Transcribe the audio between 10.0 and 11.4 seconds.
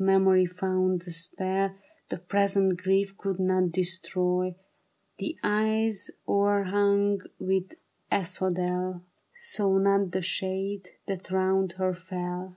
the shade that